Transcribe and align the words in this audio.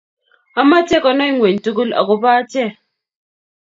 amache 0.61 0.97
konay 1.03 1.31
ngweny 1.33 1.57
tugul 1.63 1.89
agoba 1.99 2.29
ache 2.39 2.63